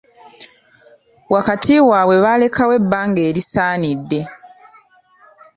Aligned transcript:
Wakati 1.33 1.73
waabwe 1.89 2.17
balekawo 2.25 2.73
ebbanga 2.79 3.21
erisaanidde. 3.29 4.19